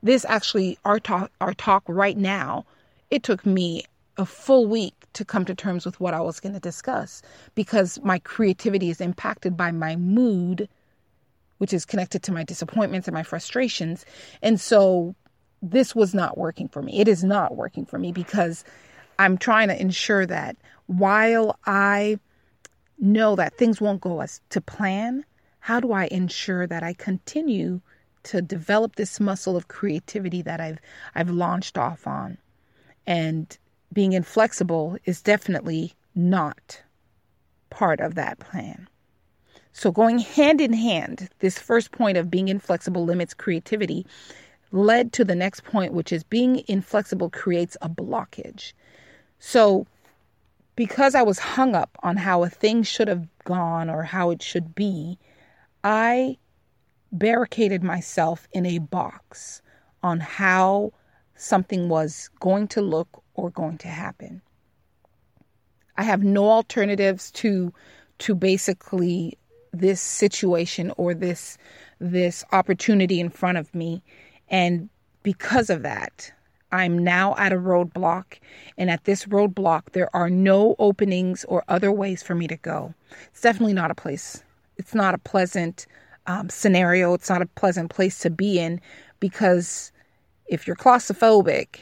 This 0.02 0.24
actually, 0.26 0.78
our 0.84 1.00
talk, 1.00 1.30
our 1.40 1.54
talk 1.54 1.82
right 1.86 2.16
now, 2.16 2.64
it 3.10 3.22
took 3.22 3.46
me 3.46 3.84
a 4.16 4.26
full 4.26 4.66
week 4.66 4.94
to 5.14 5.24
come 5.24 5.44
to 5.44 5.54
terms 5.54 5.84
with 5.84 5.98
what 6.00 6.14
I 6.14 6.20
was 6.20 6.40
going 6.40 6.54
to 6.54 6.60
discuss 6.60 7.22
because 7.54 8.00
my 8.02 8.18
creativity 8.20 8.90
is 8.90 9.00
impacted 9.00 9.56
by 9.56 9.70
my 9.70 9.96
mood, 9.96 10.68
which 11.58 11.72
is 11.72 11.84
connected 11.84 12.22
to 12.24 12.32
my 12.32 12.44
disappointments 12.44 13.08
and 13.08 13.14
my 13.14 13.22
frustrations. 13.22 14.04
And 14.42 14.60
so 14.60 15.14
this 15.62 15.94
was 15.94 16.14
not 16.14 16.36
working 16.36 16.68
for 16.68 16.82
me. 16.82 17.00
It 17.00 17.08
is 17.08 17.24
not 17.24 17.56
working 17.56 17.86
for 17.86 17.98
me 17.98 18.12
because 18.12 18.64
I'm 19.18 19.38
trying 19.38 19.68
to 19.68 19.80
ensure 19.80 20.26
that 20.26 20.56
while 20.86 21.58
I 21.64 22.18
know 22.98 23.36
that 23.36 23.56
things 23.56 23.80
won't 23.80 24.00
go 24.00 24.20
as 24.20 24.40
to 24.50 24.60
plan, 24.60 25.24
how 25.60 25.80
do 25.80 25.92
I 25.92 26.06
ensure 26.10 26.66
that 26.66 26.82
I 26.82 26.92
continue 26.92 27.80
to 28.24 28.42
develop 28.42 28.96
this 28.96 29.20
muscle 29.20 29.56
of 29.56 29.68
creativity 29.68 30.42
that 30.42 30.60
I've 30.60 30.78
I've 31.14 31.30
launched 31.30 31.78
off 31.78 32.06
on? 32.06 32.38
And 33.06 33.56
being 33.92 34.12
inflexible 34.12 34.98
is 35.04 35.22
definitely 35.22 35.94
not 36.14 36.82
part 37.70 38.00
of 38.00 38.14
that 38.14 38.38
plan. 38.38 38.88
So, 39.72 39.90
going 39.90 40.20
hand 40.20 40.60
in 40.60 40.72
hand, 40.72 41.28
this 41.40 41.58
first 41.58 41.90
point 41.90 42.16
of 42.16 42.30
being 42.30 42.48
inflexible 42.48 43.04
limits 43.04 43.34
creativity 43.34 44.06
led 44.70 45.12
to 45.14 45.24
the 45.24 45.34
next 45.34 45.64
point, 45.64 45.92
which 45.92 46.12
is 46.12 46.22
being 46.22 46.62
inflexible 46.68 47.30
creates 47.30 47.76
a 47.82 47.88
blockage. 47.88 48.72
So, 49.40 49.86
because 50.76 51.14
I 51.14 51.22
was 51.22 51.38
hung 51.38 51.74
up 51.74 51.96
on 52.02 52.16
how 52.16 52.42
a 52.44 52.48
thing 52.48 52.82
should 52.82 53.08
have 53.08 53.26
gone 53.44 53.90
or 53.90 54.02
how 54.02 54.30
it 54.30 54.42
should 54.42 54.74
be, 54.74 55.18
I 55.82 56.38
barricaded 57.14 57.82
myself 57.82 58.46
in 58.52 58.66
a 58.66 58.78
box 58.78 59.62
on 60.02 60.20
how 60.20 60.92
something 61.36 61.88
was 61.88 62.28
going 62.40 62.68
to 62.68 62.82
look 62.82 63.22
or 63.34 63.50
going 63.50 63.78
to 63.78 63.88
happen. 63.88 64.42
I 65.96 66.02
have 66.02 66.22
no 66.22 66.50
alternatives 66.50 67.30
to 67.32 67.72
to 68.18 68.34
basically 68.34 69.38
this 69.72 70.00
situation 70.00 70.92
or 70.96 71.14
this 71.14 71.56
this 72.00 72.44
opportunity 72.52 73.20
in 73.20 73.30
front 73.30 73.58
of 73.58 73.74
me 73.74 74.02
and 74.48 74.88
because 75.22 75.70
of 75.70 75.82
that 75.82 76.32
I'm 76.72 76.98
now 76.98 77.36
at 77.36 77.52
a 77.52 77.56
roadblock 77.56 78.38
and 78.76 78.90
at 78.90 79.04
this 79.04 79.26
roadblock 79.26 79.92
there 79.92 80.14
are 80.14 80.30
no 80.30 80.74
openings 80.80 81.44
or 81.44 81.64
other 81.68 81.92
ways 81.92 82.22
for 82.22 82.34
me 82.34 82.48
to 82.48 82.56
go. 82.56 82.94
It's 83.28 83.40
definitely 83.40 83.74
not 83.74 83.92
a 83.92 83.94
place. 83.94 84.42
It's 84.76 84.94
not 84.94 85.14
a 85.14 85.18
pleasant 85.18 85.86
um, 86.26 86.48
scenario. 86.48 87.14
It's 87.14 87.30
not 87.30 87.42
a 87.42 87.46
pleasant 87.46 87.90
place 87.90 88.18
to 88.20 88.30
be 88.30 88.58
in 88.58 88.80
because 89.20 89.92
if 90.46 90.66
you're 90.66 90.76
claustrophobic, 90.76 91.80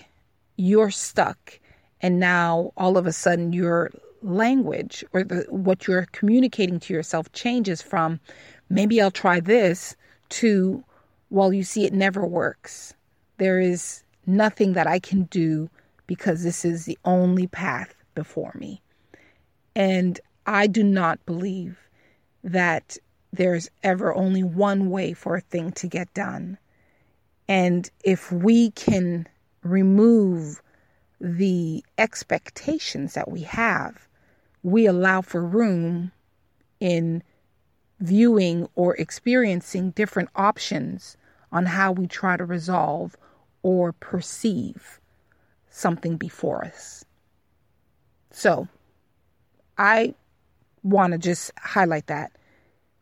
you're 0.57 0.91
stuck 0.91 1.59
and 2.01 2.19
now 2.19 2.73
all 2.77 2.97
of 2.97 3.07
a 3.07 3.13
sudden 3.13 3.53
your 3.53 3.91
language 4.23 5.05
or 5.13 5.25
the, 5.25 5.47
what 5.49 5.87
you're 5.87 6.07
communicating 6.13 6.79
to 6.81 6.95
yourself 6.95 7.31
changes 7.33 7.83
from 7.83 8.21
maybe 8.69 9.01
I'll 9.01 9.11
try 9.11 9.41
this 9.41 9.97
to 10.31 10.85
well 11.31 11.53
you 11.53 11.65
see 11.65 11.85
it 11.85 11.93
never 11.93 12.27
works. 12.27 12.95
There 13.39 13.61
is 13.61 14.03
nothing 14.27 14.75
that 14.75 14.87
I 14.87 14.99
can 14.99 15.25
do 15.25 15.69
because 16.07 16.43
this 16.43 16.65
is 16.65 16.85
the 16.85 16.99
only 17.05 17.47
path 17.47 17.95
before 18.15 18.53
me. 18.55 18.83
And 19.75 20.21
I 20.47 20.67
do 20.67 20.83
not 20.83 21.25
believe 21.27 21.79
that 22.45 22.99
there's 23.33 23.71
ever 23.83 24.15
only 24.15 24.43
one 24.43 24.91
way 24.91 25.13
for 25.13 25.37
a 25.37 25.41
thing 25.41 25.73
to 25.73 25.87
get 25.87 26.13
done. 26.15 26.59
And 27.49 27.91
if 28.05 28.31
we 28.31 28.71
can 28.73 29.27
remove 29.63 30.63
the 31.21 31.85
expectations 31.99 33.15
that 33.15 33.31
we 33.31 33.43
have, 33.43 34.07
we 34.63 34.87
allow 34.87 35.23
for 35.23 35.45
room 35.45 36.13
in 36.81 37.23
viewing 38.01 38.69
or 38.75 38.97
experiencing 38.97 39.91
different 39.93 40.29
options 40.35 41.17
on 41.53 41.67
how 41.67 41.93
we 41.93 42.07
try 42.07 42.37
to 42.37 42.45
resolve 42.45 43.17
or 43.63 43.93
perceive 43.93 45.01
something 45.71 46.17
before 46.17 46.65
us. 46.65 47.05
So, 48.31 48.69
I 49.79 50.15
want 50.83 51.13
to 51.13 51.19
just 51.19 51.53
highlight 51.59 52.09
that. 52.09 52.33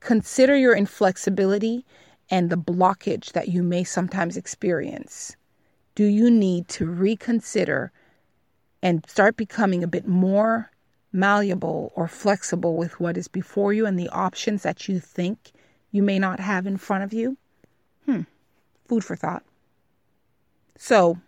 Consider 0.01 0.57
your 0.57 0.75
inflexibility 0.75 1.85
and 2.31 2.51
the 2.51 2.57
blockage 2.57 3.33
that 3.33 3.49
you 3.49 3.63
may 3.63 3.85
sometimes 3.85 4.37
experience. 4.37 5.37
Do 5.95 6.05
you 6.05 6.31
need 6.31 6.69
to 6.69 6.87
reconsider 6.87 7.93
and 8.83 9.05
start 9.09 9.37
becoming 9.37 9.83
a 9.83 9.89
bit 9.89 10.07
more 10.07 10.71
malleable 11.13 11.93
or 11.95 12.09
flexible 12.09 12.77
with 12.77 12.99
what 13.01 13.17
is 13.17 13.29
before 13.29 13.73
you 13.73 13.85
and 13.85 13.99
the 13.99 14.09
options 14.09 14.63
that 14.63 14.89
you 14.89 15.01
think 15.01 15.53
you 15.91 16.03
may 16.03 16.19
not 16.19 16.41
have 16.41 16.67
in 16.67 16.77
front 16.77 17.05
of 17.05 17.13
you? 17.13 17.37
Hmm, 18.07 18.23
food 18.87 19.05
for 19.05 19.17
thought. 19.17 19.43
So, 20.77 21.19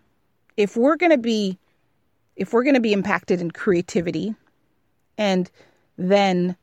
if 0.57 0.76
we're 0.76 0.97
going 0.97 1.12
to 1.12 1.19
be 1.19 1.59
if 2.37 2.52
we're 2.52 2.62
going 2.62 2.75
to 2.75 2.81
be 2.81 2.95
impacted 2.95 3.41
in 3.43 3.50
creativity 3.50 4.35
and 5.19 5.50
then 5.99 6.57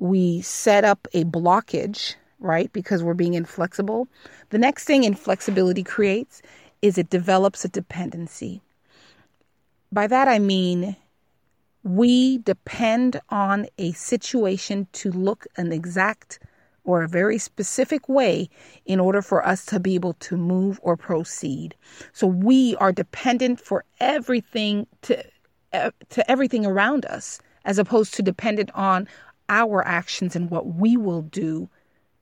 we 0.00 0.40
set 0.40 0.82
up 0.82 1.06
a 1.12 1.24
blockage, 1.24 2.14
right? 2.38 2.72
Because 2.72 3.02
we're 3.02 3.14
being 3.14 3.34
inflexible. 3.34 4.08
The 4.48 4.58
next 4.58 4.84
thing 4.84 5.04
inflexibility 5.04 5.82
creates 5.84 6.40
is 6.80 6.96
it 6.96 7.10
develops 7.10 7.64
a 7.64 7.68
dependency. 7.68 8.62
By 9.92 10.06
that 10.06 10.26
I 10.26 10.38
mean 10.38 10.96
we 11.82 12.38
depend 12.38 13.20
on 13.30 13.66
a 13.78 13.92
situation 13.92 14.86
to 14.92 15.10
look 15.10 15.46
an 15.56 15.72
exact 15.72 16.38
or 16.84 17.02
a 17.02 17.08
very 17.08 17.38
specific 17.38 18.08
way 18.08 18.48
in 18.86 19.00
order 19.00 19.22
for 19.22 19.46
us 19.46 19.64
to 19.66 19.78
be 19.80 19.94
able 19.94 20.14
to 20.14 20.36
move 20.36 20.80
or 20.82 20.96
proceed. 20.96 21.74
So 22.12 22.26
we 22.26 22.74
are 22.76 22.92
dependent 22.92 23.60
for 23.60 23.84
everything 24.00 24.86
to 25.02 25.22
to 26.08 26.28
everything 26.30 26.66
around 26.66 27.04
us 27.06 27.38
as 27.64 27.78
opposed 27.78 28.14
to 28.14 28.22
dependent 28.22 28.70
on 28.74 29.06
our 29.50 29.86
actions 29.86 30.34
and 30.34 30.50
what 30.50 30.74
we 30.76 30.96
will 30.96 31.22
do 31.22 31.68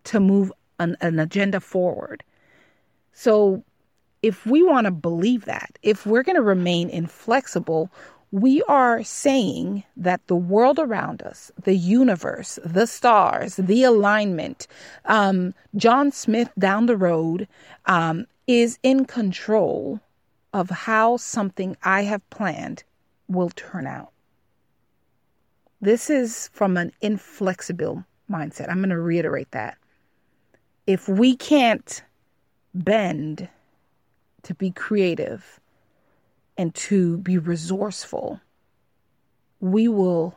to 0.04 0.18
move 0.18 0.50
an, 0.80 0.96
an 1.00 1.20
agenda 1.20 1.60
forward. 1.60 2.24
So 3.12 3.62
if 4.22 4.46
we 4.46 4.62
want 4.62 4.86
to 4.86 4.90
believe 4.90 5.44
that, 5.44 5.78
if 5.82 6.06
we're 6.06 6.24
going 6.24 6.36
to 6.36 6.42
remain 6.42 6.88
inflexible, 6.88 7.90
we 8.30 8.62
are 8.64 9.02
saying 9.04 9.84
that 9.96 10.26
the 10.26 10.36
world 10.36 10.78
around 10.78 11.22
us, 11.22 11.50
the 11.62 11.76
universe, 11.76 12.58
the 12.64 12.86
stars, 12.86 13.56
the 13.56 13.84
alignment, 13.84 14.66
um, 15.04 15.54
John 15.76 16.10
Smith 16.10 16.50
down 16.58 16.86
the 16.86 16.96
road 16.96 17.48
um, 17.86 18.26
is 18.46 18.78
in 18.82 19.04
control 19.04 20.00
of 20.52 20.70
how 20.70 21.16
something 21.16 21.76
I 21.82 22.02
have 22.02 22.28
planned 22.30 22.84
will 23.28 23.50
turn 23.50 23.86
out. 23.86 24.12
This 25.80 26.10
is 26.10 26.48
from 26.52 26.76
an 26.76 26.92
inflexible 27.00 28.04
mindset. 28.28 28.68
I'm 28.68 28.78
going 28.78 28.90
to 28.90 28.98
reiterate 28.98 29.52
that. 29.52 29.78
If 30.86 31.08
we 31.08 31.36
can't 31.36 32.02
bend 32.74 33.48
to 34.42 34.54
be 34.54 34.72
creative 34.72 35.60
and 36.56 36.74
to 36.74 37.18
be 37.18 37.38
resourceful, 37.38 38.40
we 39.60 39.86
will 39.86 40.36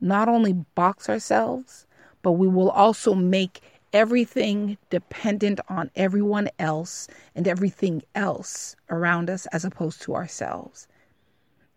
not 0.00 0.28
only 0.28 0.54
box 0.54 1.10
ourselves, 1.10 1.86
but 2.22 2.32
we 2.32 2.48
will 2.48 2.70
also 2.70 3.14
make 3.14 3.60
everything 3.92 4.78
dependent 4.88 5.60
on 5.68 5.90
everyone 5.94 6.48
else 6.58 7.06
and 7.34 7.46
everything 7.46 8.02
else 8.14 8.76
around 8.88 9.28
us 9.28 9.46
as 9.52 9.64
opposed 9.64 10.00
to 10.02 10.14
ourselves. 10.14 10.88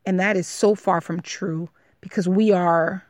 And 0.06 0.20
that 0.22 0.38
is 0.38 0.48
so 0.48 0.74
far 0.74 1.02
from 1.02 1.22
true 1.22 1.70
because 2.04 2.28
we 2.28 2.52
are 2.52 3.02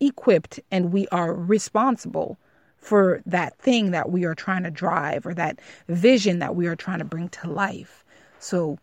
equipped 0.00 0.58
and 0.72 0.92
we 0.92 1.06
are 1.08 1.32
responsible 1.32 2.36
for 2.76 3.22
that 3.24 3.56
thing 3.58 3.92
that 3.92 4.10
we 4.10 4.24
are 4.24 4.34
trying 4.34 4.64
to 4.64 4.70
drive 4.72 5.24
or 5.24 5.32
that 5.34 5.60
vision 5.88 6.40
that 6.40 6.56
we 6.56 6.66
are 6.66 6.74
trying 6.74 6.98
to 6.98 7.04
bring 7.04 7.28
to 7.28 7.48
life. 7.48 8.04
So, 8.40 8.78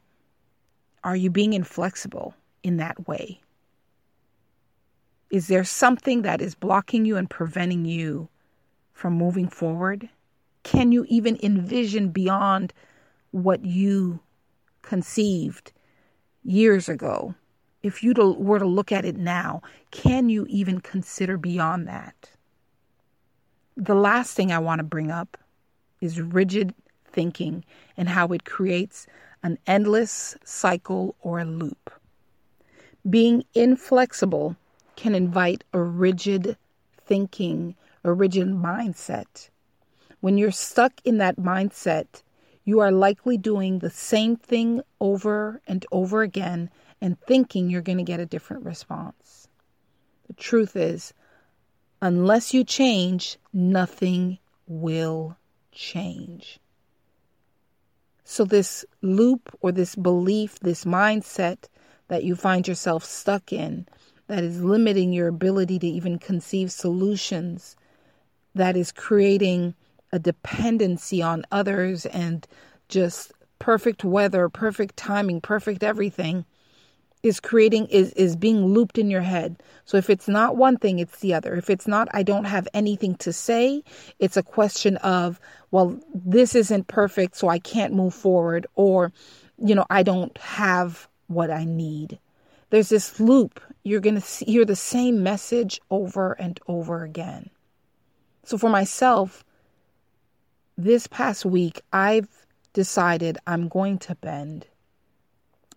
are 1.03 1.17
you 1.17 1.29
being 1.29 1.51
inflexible 1.51 2.33
in 2.63 2.77
that 2.77 3.07
way? 3.09 3.41
Is 5.31 5.47
there 5.47 5.65
something 5.65 6.21
that 6.21 6.41
is 6.41 6.55
blocking 6.55 7.03
you 7.03 7.17
and 7.17 7.29
preventing 7.29 7.83
you 7.83 8.29
from 8.93 9.13
moving 9.13 9.49
forward? 9.49 10.07
Can 10.63 10.93
you 10.93 11.05
even 11.09 11.37
envision 11.43 12.09
beyond 12.09 12.73
what 13.31 13.65
you 13.65 14.21
conceived 14.81 15.73
years 16.43 16.87
ago? 16.87 17.35
If 17.83 18.03
you 18.03 18.13
were 18.13 18.59
to 18.59 18.65
look 18.65 18.91
at 18.91 19.05
it 19.05 19.17
now, 19.17 19.61
can 19.91 20.29
you 20.29 20.45
even 20.49 20.81
consider 20.81 21.37
beyond 21.37 21.87
that? 21.87 22.31
The 23.75 23.95
last 23.95 24.35
thing 24.35 24.51
I 24.51 24.59
want 24.59 24.79
to 24.79 24.83
bring 24.83 25.11
up 25.11 25.37
is 26.01 26.19
rigid 26.19 26.73
thinking 27.05 27.63
and 27.95 28.09
how 28.09 28.27
it 28.29 28.45
creates 28.45 29.07
an 29.43 29.59
endless 29.67 30.35
cycle 30.43 31.15
or 31.21 31.39
a 31.39 31.45
loop. 31.45 31.91
Being 33.07 33.45
inflexible 33.53 34.55
can 34.95 35.13
invite 35.13 35.63
a 35.73 35.79
rigid 35.79 36.57
thinking, 37.05 37.75
a 38.03 38.11
rigid 38.11 38.47
mindset. 38.47 39.49
When 40.19 40.37
you're 40.37 40.51
stuck 40.51 40.93
in 41.05 41.19
that 41.19 41.37
mindset, 41.37 42.23
you 42.65 42.79
are 42.79 42.91
likely 42.91 43.37
doing 43.37 43.79
the 43.79 43.89
same 43.89 44.35
thing 44.35 44.81
over 44.99 45.61
and 45.67 45.85
over 45.91 46.21
again 46.23 46.69
and 47.01 47.19
thinking 47.21 47.69
you're 47.69 47.81
going 47.81 47.97
to 47.97 48.03
get 48.03 48.19
a 48.19 48.25
different 48.25 48.65
response. 48.65 49.47
The 50.27 50.33
truth 50.33 50.75
is, 50.75 51.13
unless 52.01 52.53
you 52.53 52.63
change, 52.63 53.37
nothing 53.53 54.39
will 54.67 55.37
change. 55.71 56.59
So, 58.23 58.43
this 58.43 58.83
loop 59.01 59.55
or 59.61 59.71
this 59.71 59.95
belief, 59.95 60.59
this 60.59 60.83
mindset 60.83 61.69
that 62.09 62.23
you 62.23 62.35
find 62.35 62.67
yourself 62.67 63.05
stuck 63.05 63.53
in, 63.53 63.87
that 64.27 64.43
is 64.43 64.61
limiting 64.61 65.13
your 65.13 65.29
ability 65.29 65.79
to 65.79 65.87
even 65.87 66.19
conceive 66.19 66.71
solutions, 66.71 67.77
that 68.53 68.75
is 68.75 68.91
creating 68.91 69.75
a 70.11 70.19
dependency 70.19 71.21
on 71.21 71.45
others 71.51 72.05
and 72.05 72.45
just 72.89 73.31
perfect 73.59 74.03
weather, 74.03 74.49
perfect 74.49 74.97
timing, 74.97 75.39
perfect 75.39 75.83
everything 75.83 76.45
is 77.23 77.39
creating 77.39 77.87
is 77.87 78.11
is 78.13 78.35
being 78.35 78.65
looped 78.65 78.97
in 78.97 79.09
your 79.09 79.21
head. 79.21 79.61
So 79.85 79.97
if 79.97 80.09
it's 80.09 80.27
not 80.27 80.55
one 80.55 80.77
thing, 80.77 80.99
it's 80.99 81.19
the 81.19 81.33
other. 81.33 81.55
If 81.55 81.69
it's 81.69 81.87
not 81.87 82.07
I 82.13 82.23
don't 82.23 82.45
have 82.45 82.67
anything 82.73 83.15
to 83.15 83.33
say, 83.33 83.83
it's 84.19 84.37
a 84.37 84.43
question 84.43 84.97
of, 84.97 85.39
well, 85.71 85.99
this 86.13 86.55
isn't 86.55 86.87
perfect, 86.87 87.35
so 87.35 87.49
I 87.49 87.59
can't 87.59 87.93
move 87.93 88.13
forward 88.13 88.67
or 88.75 89.11
you 89.57 89.73
know, 89.75 89.85
I 89.89 90.03
don't 90.03 90.37
have 90.37 91.07
what 91.27 91.49
I 91.49 91.65
need. 91.65 92.19
There's 92.69 92.89
this 92.89 93.19
loop. 93.19 93.59
You're 93.83 94.01
going 94.01 94.19
to 94.21 94.45
hear 94.45 94.65
the 94.65 94.75
same 94.75 95.23
message 95.23 95.79
over 95.89 96.33
and 96.33 96.59
over 96.67 97.03
again. 97.03 97.49
So 98.43 98.57
for 98.57 98.69
myself, 98.69 99.43
this 100.77 101.07
past 101.07 101.45
week, 101.45 101.81
I've 101.91 102.29
decided 102.73 103.37
I'm 103.47 103.67
going 103.67 103.97
to 103.99 104.15
bend. 104.15 104.67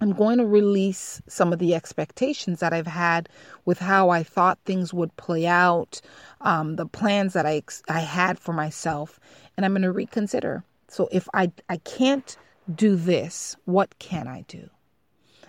I'm 0.02 0.12
going 0.12 0.38
to 0.38 0.46
release 0.46 1.20
some 1.28 1.52
of 1.52 1.58
the 1.58 1.74
expectations 1.74 2.60
that 2.60 2.72
I've 2.72 2.86
had 2.86 3.28
with 3.66 3.78
how 3.78 4.08
I 4.08 4.22
thought 4.22 4.58
things 4.64 4.94
would 4.94 5.14
play 5.16 5.46
out, 5.46 6.00
um, 6.40 6.76
the 6.76 6.86
plans 6.86 7.34
that 7.34 7.44
I 7.44 7.62
I 7.88 8.00
had 8.00 8.38
for 8.38 8.54
myself, 8.54 9.20
and 9.56 9.66
I'm 9.66 9.72
going 9.72 9.82
to 9.82 9.92
reconsider. 9.92 10.64
So 10.88 11.08
if 11.12 11.28
I 11.34 11.52
I 11.68 11.76
can't 11.78 12.36
do 12.74 12.96
this, 12.96 13.56
what 13.66 13.98
can 13.98 14.26
I 14.26 14.44
do? 14.48 14.70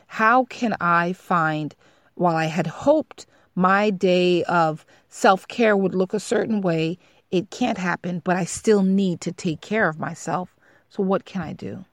How 0.08 0.44
can 0.46 0.76
I 0.82 1.14
find? 1.14 1.74
While 2.16 2.36
I 2.36 2.46
had 2.46 2.68
hoped 2.68 3.26
my 3.56 3.90
day 3.90 4.44
of 4.44 4.86
self 5.08 5.48
care 5.48 5.78
would 5.78 5.96
look 5.96 6.14
a 6.14 6.20
certain 6.20 6.60
way, 6.60 6.98
it 7.32 7.50
can't 7.52 7.78
happen. 7.78 8.22
But 8.24 8.36
I 8.36 8.44
still 8.44 8.84
need 8.84 9.22
to 9.22 9.32
take 9.32 9.62
care 9.62 9.88
of 9.88 9.98
myself. 9.98 10.58
So 10.90 11.04
what 11.04 11.24
can 11.24 11.42
I 11.42 11.54
do? 11.54 11.86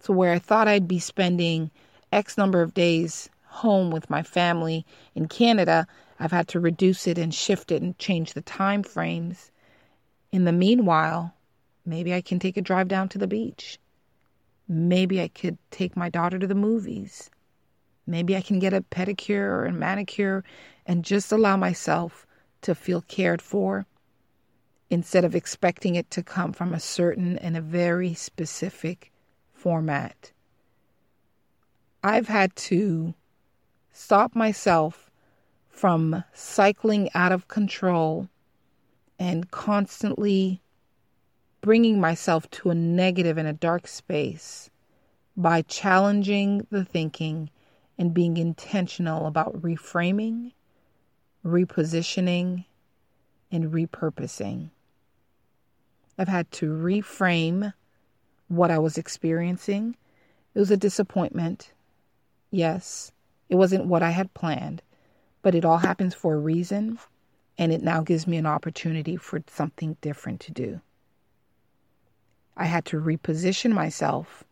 So, 0.00 0.12
where 0.12 0.32
I 0.32 0.38
thought 0.38 0.68
I'd 0.68 0.86
be 0.86 1.00
spending 1.00 1.70
X 2.12 2.38
number 2.38 2.62
of 2.62 2.72
days 2.72 3.28
home 3.46 3.90
with 3.90 4.08
my 4.08 4.22
family 4.22 4.86
in 5.14 5.26
Canada, 5.26 5.86
I've 6.20 6.30
had 6.30 6.48
to 6.48 6.60
reduce 6.60 7.06
it 7.06 7.18
and 7.18 7.34
shift 7.34 7.72
it 7.72 7.82
and 7.82 7.98
change 7.98 8.32
the 8.32 8.42
time 8.42 8.82
frames. 8.82 9.50
In 10.30 10.44
the 10.44 10.52
meanwhile, 10.52 11.34
maybe 11.84 12.14
I 12.14 12.20
can 12.20 12.38
take 12.38 12.56
a 12.56 12.62
drive 12.62 12.88
down 12.88 13.08
to 13.10 13.18
the 13.18 13.26
beach. 13.26 13.78
Maybe 14.68 15.20
I 15.20 15.28
could 15.28 15.58
take 15.70 15.96
my 15.96 16.08
daughter 16.08 16.38
to 16.38 16.46
the 16.46 16.54
movies. 16.54 17.30
Maybe 18.06 18.36
I 18.36 18.40
can 18.40 18.58
get 18.58 18.72
a 18.72 18.82
pedicure 18.82 19.50
or 19.50 19.66
a 19.66 19.72
manicure 19.72 20.44
and 20.86 21.04
just 21.04 21.32
allow 21.32 21.56
myself 21.56 22.26
to 22.62 22.74
feel 22.74 23.02
cared 23.02 23.42
for 23.42 23.86
instead 24.90 25.24
of 25.24 25.34
expecting 25.34 25.94
it 25.94 26.10
to 26.12 26.22
come 26.22 26.52
from 26.52 26.72
a 26.72 26.80
certain 26.80 27.36
and 27.38 27.56
a 27.56 27.60
very 27.60 28.14
specific 28.14 29.12
format. 29.58 30.30
I've 32.04 32.28
had 32.28 32.54
to 32.56 33.14
stop 33.92 34.36
myself 34.36 35.10
from 35.68 36.22
cycling 36.32 37.10
out 37.14 37.32
of 37.32 37.48
control 37.48 38.28
and 39.18 39.50
constantly 39.50 40.62
bringing 41.60 42.00
myself 42.00 42.48
to 42.50 42.70
a 42.70 42.74
negative 42.74 43.36
and 43.36 43.48
a 43.48 43.52
dark 43.52 43.88
space 43.88 44.70
by 45.36 45.62
challenging 45.62 46.66
the 46.70 46.84
thinking 46.84 47.50
and 47.98 48.14
being 48.14 48.36
intentional 48.36 49.26
about 49.26 49.60
reframing, 49.60 50.52
repositioning, 51.44 52.64
and 53.50 53.72
repurposing. 53.72 54.70
I've 56.16 56.28
had 56.28 56.50
to 56.52 56.70
reframe 56.70 57.72
what 58.48 58.70
I 58.70 58.78
was 58.78 58.98
experiencing. 58.98 59.96
It 60.54 60.58
was 60.58 60.70
a 60.70 60.76
disappointment. 60.76 61.72
Yes, 62.50 63.12
it 63.48 63.54
wasn't 63.56 63.86
what 63.86 64.02
I 64.02 64.10
had 64.10 64.34
planned, 64.34 64.82
but 65.42 65.54
it 65.54 65.64
all 65.64 65.78
happens 65.78 66.14
for 66.14 66.34
a 66.34 66.38
reason, 66.38 66.98
and 67.56 67.72
it 67.72 67.82
now 67.82 68.02
gives 68.02 68.26
me 68.26 68.36
an 68.36 68.46
opportunity 68.46 69.16
for 69.16 69.42
something 69.48 69.96
different 70.00 70.40
to 70.40 70.52
do. 70.52 70.80
I 72.56 72.64
had 72.64 72.84
to 72.86 73.00
reposition 73.00 73.72
myself 73.72 74.44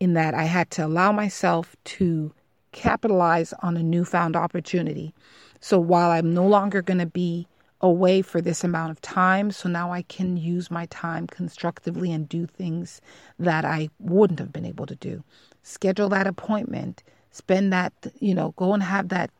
in 0.00 0.14
that 0.14 0.34
I 0.34 0.44
had 0.44 0.70
to 0.72 0.86
allow 0.86 1.12
myself 1.12 1.76
to 1.84 2.32
capitalize 2.72 3.52
on 3.62 3.76
a 3.76 3.82
newfound 3.82 4.34
opportunity. 4.34 5.14
So 5.60 5.78
while 5.78 6.10
I'm 6.10 6.32
no 6.32 6.46
longer 6.46 6.80
going 6.82 6.98
to 6.98 7.06
be 7.06 7.46
away 7.82 8.22
for 8.22 8.40
this 8.40 8.62
amount 8.62 8.92
of 8.92 9.00
time. 9.00 9.50
So 9.50 9.68
now 9.68 9.92
I 9.92 10.02
can 10.02 10.36
use 10.36 10.70
my 10.70 10.86
time 10.86 11.26
constructively 11.26 12.12
and 12.12 12.28
do 12.28 12.46
things 12.46 13.00
that 13.38 13.64
I 13.64 13.88
wouldn't 13.98 14.38
have 14.38 14.52
been 14.52 14.64
able 14.64 14.86
to 14.86 14.94
do. 14.94 15.24
Schedule 15.62 16.08
that 16.10 16.26
appointment, 16.26 17.02
spend 17.30 17.72
that, 17.72 17.92
you 18.20 18.34
know, 18.34 18.54
go 18.56 18.72
and 18.72 18.82
have 18.82 19.08
that 19.08 19.30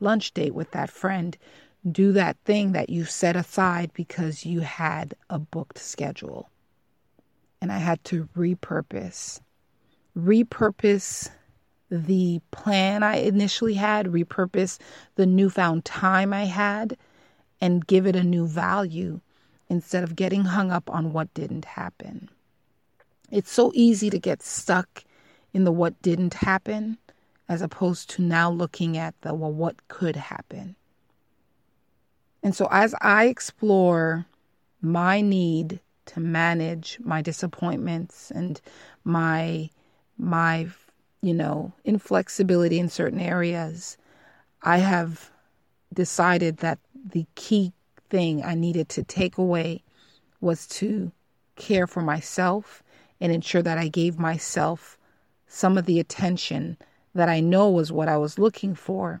lunch 0.00 0.34
date 0.34 0.54
with 0.54 0.72
that 0.72 0.90
friend. 0.90 1.36
Do 1.90 2.12
that 2.12 2.36
thing 2.44 2.72
that 2.72 2.90
you 2.90 3.04
set 3.04 3.36
aside 3.36 3.92
because 3.94 4.44
you 4.44 4.60
had 4.60 5.14
a 5.30 5.38
booked 5.38 5.78
schedule. 5.78 6.48
And 7.60 7.70
I 7.70 7.78
had 7.78 8.02
to 8.04 8.28
repurpose. 8.36 9.40
Repurpose 10.16 11.30
the 11.90 12.40
plan 12.50 13.02
I 13.02 13.16
initially 13.16 13.74
had, 13.74 14.06
repurpose 14.06 14.78
the 15.16 15.26
newfound 15.26 15.84
time 15.84 16.32
I 16.32 16.44
had 16.44 16.96
and 17.62 17.86
give 17.86 18.06
it 18.06 18.16
a 18.16 18.24
new 18.24 18.46
value 18.46 19.20
instead 19.68 20.02
of 20.02 20.16
getting 20.16 20.44
hung 20.44 20.72
up 20.72 20.90
on 20.90 21.12
what 21.12 21.32
didn't 21.32 21.64
happen. 21.64 22.28
It's 23.30 23.52
so 23.52 23.70
easy 23.72 24.10
to 24.10 24.18
get 24.18 24.42
stuck 24.42 25.04
in 25.54 25.62
the 25.62 25.70
what 25.72 26.02
didn't 26.02 26.34
happen 26.34 26.98
as 27.48 27.62
opposed 27.62 28.10
to 28.10 28.22
now 28.22 28.50
looking 28.50 28.98
at 28.98 29.14
the 29.22 29.32
well, 29.32 29.52
what 29.52 29.88
could 29.88 30.16
happen. 30.16 30.74
And 32.42 32.54
so 32.54 32.68
as 32.72 32.96
I 33.00 33.26
explore 33.26 34.26
my 34.80 35.20
need 35.20 35.78
to 36.06 36.18
manage 36.18 36.98
my 37.00 37.22
disappointments 37.22 38.32
and 38.32 38.60
my 39.04 39.70
my 40.18 40.68
you 41.22 41.32
know 41.32 41.72
inflexibility 41.84 42.80
in 42.80 42.88
certain 42.88 43.20
areas 43.20 43.96
i 44.62 44.78
have 44.78 45.30
decided 45.92 46.56
that 46.58 46.78
the 47.04 47.26
key 47.34 47.72
thing 48.10 48.44
I 48.44 48.54
needed 48.54 48.88
to 48.90 49.02
take 49.02 49.38
away 49.38 49.82
was 50.40 50.66
to 50.68 51.12
care 51.56 51.86
for 51.86 52.02
myself 52.02 52.82
and 53.20 53.32
ensure 53.32 53.62
that 53.62 53.78
I 53.78 53.88
gave 53.88 54.18
myself 54.18 54.98
some 55.46 55.78
of 55.78 55.86
the 55.86 56.00
attention 56.00 56.76
that 57.14 57.28
I 57.28 57.40
know 57.40 57.70
was 57.70 57.92
what 57.92 58.08
I 58.08 58.16
was 58.16 58.38
looking 58.38 58.74
for 58.74 59.20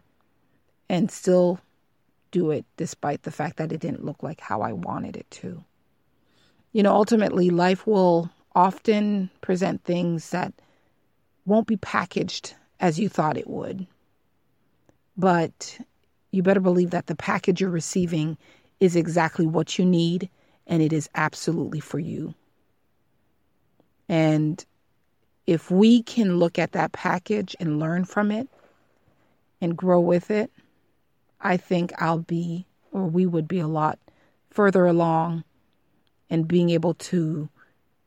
and 0.88 1.10
still 1.10 1.60
do 2.30 2.50
it 2.50 2.64
despite 2.76 3.22
the 3.22 3.30
fact 3.30 3.58
that 3.58 3.72
it 3.72 3.80
didn't 3.80 4.04
look 4.04 4.22
like 4.22 4.40
how 4.40 4.62
I 4.62 4.72
wanted 4.72 5.16
it 5.16 5.30
to. 5.32 5.62
You 6.72 6.82
know, 6.82 6.94
ultimately, 6.94 7.50
life 7.50 7.86
will 7.86 8.30
often 8.54 9.30
present 9.40 9.84
things 9.84 10.30
that 10.30 10.52
won't 11.44 11.66
be 11.66 11.76
packaged 11.76 12.54
as 12.80 12.98
you 12.98 13.08
thought 13.08 13.36
it 13.36 13.48
would. 13.48 13.86
But 15.16 15.78
you 16.32 16.42
better 16.42 16.60
believe 16.60 16.90
that 16.90 17.06
the 17.06 17.14
package 17.14 17.60
you're 17.60 17.70
receiving 17.70 18.36
is 18.80 18.96
exactly 18.96 19.46
what 19.46 19.78
you 19.78 19.84
need 19.84 20.28
and 20.66 20.82
it 20.82 20.92
is 20.92 21.08
absolutely 21.14 21.78
for 21.78 21.98
you. 21.98 22.34
And 24.08 24.64
if 25.46 25.70
we 25.70 26.02
can 26.02 26.38
look 26.38 26.58
at 26.58 26.72
that 26.72 26.92
package 26.92 27.54
and 27.60 27.78
learn 27.78 28.04
from 28.04 28.30
it 28.30 28.48
and 29.60 29.76
grow 29.76 30.00
with 30.00 30.30
it, 30.30 30.50
I 31.40 31.56
think 31.56 31.92
I'll 31.98 32.18
be, 32.18 32.66
or 32.92 33.06
we 33.06 33.26
would 33.26 33.46
be 33.46 33.58
a 33.58 33.68
lot 33.68 33.98
further 34.50 34.86
along 34.86 35.44
and 36.30 36.48
being 36.48 36.70
able 36.70 36.94
to 36.94 37.48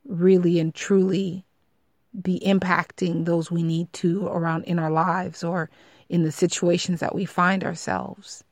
really 0.08 0.60
and 0.60 0.74
truly 0.74 1.46
be 2.22 2.40
impacting 2.46 3.26
those 3.26 3.52
we 3.52 3.62
need 3.62 3.92
to 3.94 4.28
around 4.28 4.64
in 4.64 4.80
our 4.80 4.92
lives 4.92 5.44
or 5.44 5.70
in 6.10 6.24
the 6.24 6.32
situations 6.32 7.00
that 7.00 7.16
we 7.16 7.26
find 7.26 7.64
ourselves. 7.64 8.44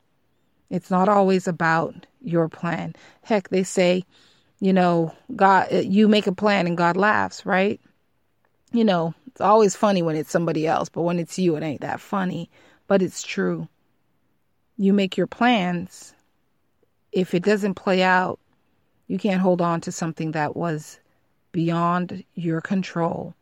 It's 0.70 0.90
not 0.90 1.10
always 1.10 1.48
about 1.48 2.08
your 2.22 2.50
plan. 2.50 2.96
Heck, 3.22 3.50
they 3.50 3.64
say, 3.64 4.04
you 4.60 4.74
know, 4.74 5.14
God, 5.36 5.68
eh, 5.70 5.82
you 5.82 6.08
make 6.08 6.26
a 6.28 6.32
plan 6.32 6.68
and 6.68 6.78
God 6.78 6.98
laughs, 6.98 7.46
right? 7.46 7.80
You 8.72 8.84
know, 8.84 9.14
it's 9.28 9.42
always 9.42 9.76
funny 9.76 10.02
when 10.02 10.16
it's 10.16 10.32
somebody 10.32 10.66
else, 10.66 10.90
but 10.90 11.04
when 11.04 11.20
it's 11.20 11.38
you, 11.38 11.56
it 11.56 11.64
ain't 11.64 11.82
that 11.82 12.00
funny. 12.00 12.50
But 12.88 13.02
it's 13.02 13.22
true. 13.22 13.68
You 14.78 14.94
make 14.94 15.18
your 15.18 15.28
plans. 15.28 16.14
If 17.12 17.34
it 17.34 17.44
doesn't 17.44 17.76
play 17.76 18.02
out, 18.02 18.40
you 19.08 19.20
can't 19.20 19.42
hold 19.42 19.62
on 19.62 19.82
to 19.82 19.92
something 19.92 20.32
that 20.32 20.56
was 20.56 21.00
beyond 21.52 22.24
your 22.34 22.62
control 22.62 23.36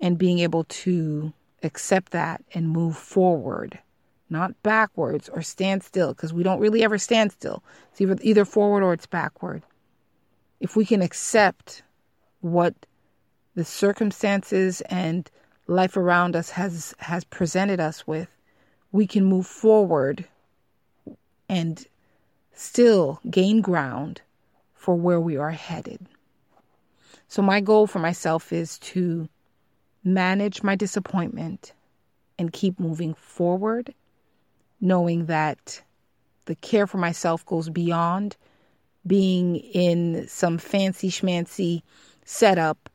and 0.00 0.16
being 0.16 0.38
able 0.38 0.64
to 0.64 1.32
accept 1.62 2.12
that 2.12 2.42
and 2.54 2.68
move 2.68 2.96
forward, 2.96 3.78
not 4.28 4.62
backwards 4.62 5.28
or 5.28 5.42
stand 5.42 5.82
still, 5.82 6.14
because 6.14 6.32
we 6.32 6.42
don't 6.42 6.60
really 6.60 6.82
ever 6.82 6.98
stand 6.98 7.32
still. 7.32 7.62
It's 7.92 8.00
either, 8.00 8.44
forward 8.44 8.82
or 8.82 8.92
it's 8.92 9.06
backward. 9.06 9.62
If 10.60 10.76
we 10.76 10.84
can 10.84 11.02
accept 11.02 11.82
what 12.40 12.74
the 13.54 13.64
circumstances 13.64 14.80
and 14.82 15.30
life 15.66 15.96
around 15.96 16.36
us 16.36 16.50
has 16.50 16.94
has 16.98 17.24
presented 17.24 17.80
us 17.80 18.06
with, 18.06 18.28
we 18.92 19.06
can 19.06 19.24
move 19.24 19.46
forward 19.46 20.26
and 21.48 21.86
still 22.52 23.20
gain 23.30 23.60
ground 23.60 24.20
for 24.74 24.94
where 24.94 25.20
we 25.20 25.36
are 25.36 25.50
headed. 25.50 26.06
So 27.28 27.42
my 27.42 27.60
goal 27.60 27.86
for 27.86 27.98
myself 27.98 28.52
is 28.52 28.78
to 28.78 29.28
manage 30.04 30.62
my 30.62 30.76
disappointment 30.76 31.72
and 32.38 32.52
keep 32.52 32.78
moving 32.80 33.14
forward, 33.14 33.94
knowing 34.80 35.26
that 35.26 35.82
the 36.46 36.54
care 36.56 36.86
for 36.86 36.98
myself 36.98 37.44
goes 37.46 37.68
beyond 37.68 38.36
being 39.06 39.56
in 39.56 40.26
some 40.28 40.58
fancy 40.58 41.10
schmancy 41.10 41.82
setup, 42.24 42.90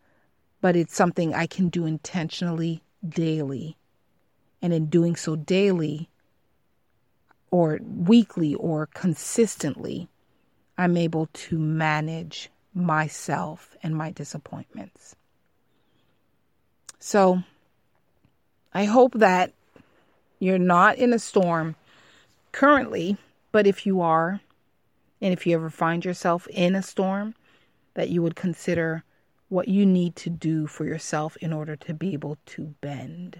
but 0.61 0.75
it's 0.75 0.95
something 0.95 1.33
I 1.33 1.47
can 1.47 1.69
do 1.69 1.85
intentionally 1.85 2.83
daily. 3.07 3.77
And 4.61 4.73
in 4.73 4.87
doing 4.87 5.15
so 5.15 5.35
daily, 5.35 6.09
or 7.51 7.79
weekly, 7.83 8.55
or 8.55 8.87
consistently, 8.87 10.09
I'm 10.77 10.97
able 10.97 11.27
to 11.33 11.57
manage 11.57 12.49
myself 12.73 13.77
and 13.81 13.95
my 13.95 14.11
disappointments. 14.11 15.15
So 17.05 17.43
I 18.73 18.85
hope 18.85 19.13
that 19.13 19.53
you're 20.39 20.57
not 20.57 20.97
in 20.97 21.13
a 21.13 21.19
storm 21.19 21.75
currently, 22.51 23.17
but 23.51 23.67
if 23.67 23.85
you 23.85 24.01
are, 24.01 24.41
and 25.21 25.31
if 25.31 25.45
you 25.45 25.53
ever 25.53 25.69
find 25.69 26.03
yourself 26.03 26.47
in 26.47 26.73
a 26.73 26.81
storm, 26.81 27.35
that 27.93 28.09
you 28.09 28.23
would 28.23 28.35
consider 28.35 29.03
what 29.49 29.67
you 29.67 29.85
need 29.85 30.15
to 30.15 30.31
do 30.31 30.65
for 30.65 30.83
yourself 30.83 31.37
in 31.41 31.53
order 31.53 31.75
to 31.75 31.93
be 31.93 32.13
able 32.13 32.39
to 32.47 32.73
bend 32.81 33.39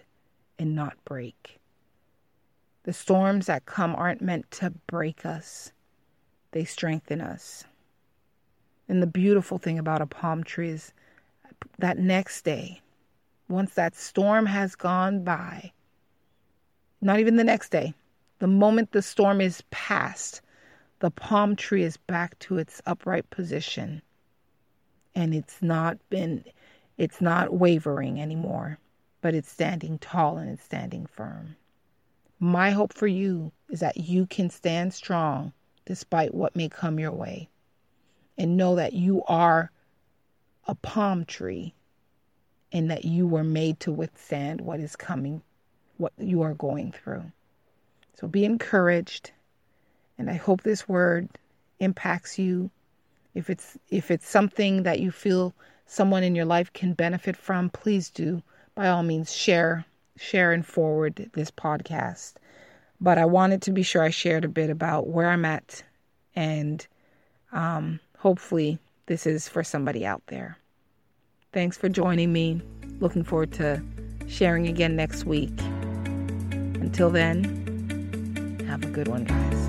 and 0.60 0.76
not 0.76 1.04
break. 1.04 1.60
The 2.84 2.94
storms 2.94 3.48
that 3.48 3.66
come 3.66 3.96
aren't 3.96 4.22
meant 4.22 4.52
to 4.52 4.74
break 4.86 5.26
us, 5.26 5.72
they 6.52 6.66
strengthen 6.66 7.20
us. 7.20 7.64
And 8.88 9.02
the 9.02 9.08
beautiful 9.08 9.58
thing 9.58 9.80
about 9.80 10.04
a 10.04 10.06
palm 10.06 10.44
tree 10.44 10.70
is 10.70 10.94
that 11.80 11.98
next 11.98 12.44
day, 12.46 12.84
once 13.48 13.74
that 13.74 13.96
storm 13.96 14.46
has 14.46 14.76
gone 14.76 15.24
by, 15.24 15.72
not 17.02 17.20
even 17.20 17.36
the 17.36 17.44
next 17.44 17.70
day, 17.70 17.94
the 18.40 18.48
moment 18.48 18.92
the 18.92 19.02
storm 19.02 19.42
is 19.42 19.64
past, 19.72 20.42
the 21.00 21.12
palm 21.12 21.56
tree 21.56 21.84
is 21.84 21.98
back 21.98 22.38
to 22.40 22.58
its 22.58 22.82
upright 22.86 23.30
position. 23.30 24.02
And 25.14 25.34
it's 25.34 25.62
not 25.62 25.98
been 26.10 26.44
it's 26.98 27.22
not 27.22 27.54
wavering 27.54 28.22
anymore 28.22 28.80
but 29.26 29.34
it's 29.34 29.52
standing 29.52 29.98
tall 29.98 30.38
and 30.38 30.52
it's 30.52 30.64
standing 30.64 31.08
firm. 31.08 31.56
My 32.40 32.70
hope 32.70 32.94
for 32.94 33.08
you 33.08 33.52
is 33.72 33.80
that 33.80 33.98
you 33.98 34.28
can 34.28 34.52
stand 34.52 34.94
strong 34.94 35.52
despite 35.84 36.36
what 36.36 36.56
may 36.56 36.70
come 36.70 37.00
your 37.00 37.12
way 37.12 37.50
and 38.38 38.56
know 38.56 38.76
that 38.76 38.94
you 38.94 39.24
are 39.24 39.72
a 40.68 40.76
palm 40.76 41.26
tree 41.26 41.74
and 42.76 42.92
that 42.92 43.06
you 43.06 43.26
were 43.26 43.42
made 43.42 43.80
to 43.80 43.90
withstand 43.90 44.60
what 44.60 44.82
is 44.82 44.98
coming, 44.98 45.42
what 45.96 46.12
you 46.18 46.42
are 46.42 46.54
going 46.54 46.92
through. 46.92 47.24
So 48.16 48.28
be 48.28 48.44
encouraged, 48.44 49.32
and 50.18 50.30
I 50.30 50.34
hope 50.34 50.62
this 50.62 50.86
word 50.86 51.30
impacts 51.80 52.38
you. 52.38 52.70
If 53.34 53.50
it's 53.50 53.78
if 53.90 54.12
it's 54.12 54.28
something 54.28 54.84
that 54.84 55.00
you 55.00 55.10
feel 55.10 55.54
someone 55.86 56.26
in 56.26 56.36
your 56.36 56.44
life 56.44 56.74
can 56.74 56.92
benefit 56.92 57.38
from, 57.38 57.70
please 57.70 58.10
do 58.10 58.44
by 58.76 58.90
all 58.90 59.04
means 59.04 59.34
share 59.34 59.86
share 60.18 60.52
and 60.52 60.66
forward 60.66 61.30
this 61.32 61.52
podcast. 61.52 62.34
But 63.00 63.18
I 63.18 63.24
wanted 63.24 63.62
to 63.62 63.72
be 63.72 63.84
sure 63.84 64.02
I 64.02 64.10
shared 64.10 64.44
a 64.44 64.50
bit 64.50 64.70
about 64.70 65.08
where 65.08 65.30
I'm 65.30 65.46
at, 65.46 65.82
and 66.36 66.86
um, 67.54 68.02
hopefully 68.18 68.80
this 69.06 69.26
is 69.26 69.48
for 69.48 69.64
somebody 69.64 70.06
out 70.06 70.24
there. 70.28 70.58
Thanks 71.56 71.78
for 71.78 71.88
joining 71.88 72.34
me. 72.34 72.62
Looking 73.00 73.24
forward 73.24 73.54
to 73.54 73.82
sharing 74.28 74.68
again 74.68 74.98
next 74.98 75.24
week. 75.24 75.58
Until 76.82 77.10
then, 77.10 78.66
have 78.68 78.84
a 78.84 78.88
good 78.88 79.08
one, 79.08 79.24
guys. 79.24 79.65